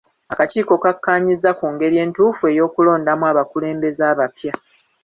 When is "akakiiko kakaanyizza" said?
0.33-1.49